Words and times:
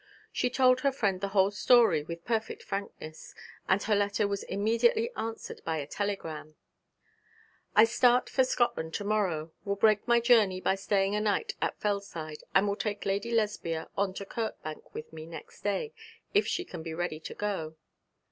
She 0.31 0.49
told 0.49 0.79
her 0.79 0.91
friend 0.91 1.21
the 1.21 1.27
whole 1.27 1.51
story 1.51 2.01
with 2.01 2.25
perfect 2.25 2.63
frankness, 2.63 3.35
and 3.69 3.83
her 3.83 3.93
letter 3.95 4.27
was 4.27 4.41
immediately 4.41 5.11
answered 5.15 5.61
by 5.63 5.77
a 5.77 5.85
telegram. 5.85 6.55
'I 7.75 7.83
start 7.83 8.27
for 8.27 8.43
Scotland 8.43 8.95
to 8.95 9.03
morrow, 9.03 9.51
will 9.63 9.75
break 9.75 10.07
my 10.07 10.19
journey 10.19 10.59
by 10.59 10.73
staying 10.73 11.15
a 11.15 11.21
night 11.21 11.53
at 11.61 11.79
Fellside, 11.79 12.41
and 12.55 12.67
will 12.67 12.75
take 12.75 13.05
Lady 13.05 13.29
Lesbia 13.31 13.89
on 13.95 14.15
to 14.15 14.25
Kirkbank 14.25 14.91
with 14.95 15.13
me 15.13 15.27
next 15.27 15.61
day, 15.61 15.93
if 16.33 16.47
she 16.47 16.65
can 16.65 16.81
be 16.81 16.95
ready 16.95 17.19
to 17.19 17.35
go.' 17.35 17.75